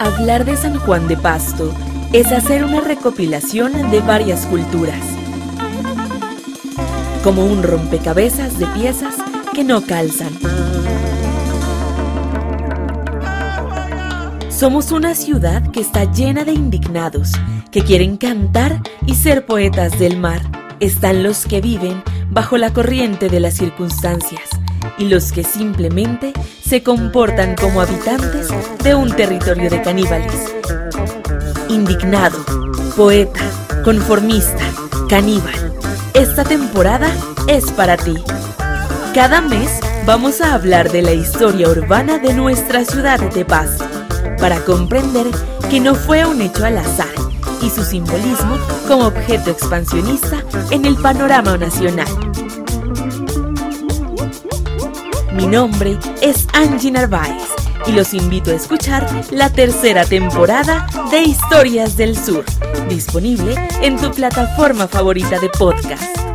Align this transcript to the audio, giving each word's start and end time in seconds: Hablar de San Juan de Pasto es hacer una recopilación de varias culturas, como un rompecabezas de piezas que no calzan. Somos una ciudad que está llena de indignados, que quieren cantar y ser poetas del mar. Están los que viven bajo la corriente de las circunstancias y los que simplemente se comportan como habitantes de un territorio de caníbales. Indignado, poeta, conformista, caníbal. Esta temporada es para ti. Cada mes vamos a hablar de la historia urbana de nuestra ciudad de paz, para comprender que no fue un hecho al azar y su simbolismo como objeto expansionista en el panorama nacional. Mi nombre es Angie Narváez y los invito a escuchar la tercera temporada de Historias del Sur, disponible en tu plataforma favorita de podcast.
Hablar 0.00 0.44
de 0.44 0.56
San 0.56 0.80
Juan 0.80 1.06
de 1.06 1.16
Pasto 1.16 1.72
es 2.12 2.32
hacer 2.32 2.64
una 2.64 2.80
recopilación 2.80 3.92
de 3.92 4.00
varias 4.00 4.46
culturas, 4.46 4.98
como 7.22 7.44
un 7.44 7.62
rompecabezas 7.62 8.58
de 8.58 8.66
piezas 8.66 9.14
que 9.54 9.62
no 9.62 9.82
calzan. 9.82 10.32
Somos 14.48 14.90
una 14.90 15.14
ciudad 15.14 15.70
que 15.70 15.82
está 15.82 16.10
llena 16.10 16.42
de 16.42 16.52
indignados, 16.52 17.30
que 17.70 17.82
quieren 17.82 18.16
cantar 18.16 18.80
y 19.06 19.14
ser 19.14 19.46
poetas 19.46 20.00
del 20.00 20.18
mar. 20.18 20.40
Están 20.80 21.22
los 21.22 21.46
que 21.46 21.60
viven 21.60 22.02
bajo 22.28 22.58
la 22.58 22.72
corriente 22.72 23.28
de 23.28 23.38
las 23.38 23.54
circunstancias 23.54 24.50
y 24.98 25.08
los 25.08 25.32
que 25.32 25.44
simplemente 25.44 26.32
se 26.64 26.82
comportan 26.82 27.54
como 27.56 27.80
habitantes 27.80 28.48
de 28.82 28.94
un 28.94 29.14
territorio 29.14 29.70
de 29.70 29.82
caníbales. 29.82 30.54
Indignado, 31.68 32.38
poeta, 32.96 33.40
conformista, 33.84 34.64
caníbal. 35.08 35.72
Esta 36.14 36.44
temporada 36.44 37.08
es 37.46 37.70
para 37.72 37.96
ti. 37.96 38.14
Cada 39.14 39.40
mes 39.40 39.70
vamos 40.06 40.40
a 40.40 40.54
hablar 40.54 40.90
de 40.90 41.02
la 41.02 41.12
historia 41.12 41.68
urbana 41.68 42.18
de 42.18 42.32
nuestra 42.32 42.84
ciudad 42.84 43.18
de 43.18 43.44
paz, 43.44 43.78
para 44.38 44.60
comprender 44.60 45.26
que 45.70 45.80
no 45.80 45.94
fue 45.94 46.24
un 46.24 46.40
hecho 46.40 46.64
al 46.64 46.78
azar 46.78 47.08
y 47.62 47.70
su 47.70 47.82
simbolismo 47.82 48.58
como 48.86 49.06
objeto 49.06 49.50
expansionista 49.50 50.42
en 50.70 50.84
el 50.84 50.96
panorama 50.96 51.56
nacional. 51.56 52.06
Mi 55.36 55.46
nombre 55.46 55.98
es 56.22 56.46
Angie 56.54 56.90
Narváez 56.90 57.42
y 57.86 57.92
los 57.92 58.14
invito 58.14 58.50
a 58.50 58.54
escuchar 58.54 59.06
la 59.30 59.50
tercera 59.52 60.06
temporada 60.06 60.86
de 61.10 61.24
Historias 61.24 61.94
del 61.94 62.16
Sur, 62.16 62.44
disponible 62.88 63.54
en 63.82 63.98
tu 63.98 64.10
plataforma 64.12 64.88
favorita 64.88 65.38
de 65.38 65.50
podcast. 65.50 66.25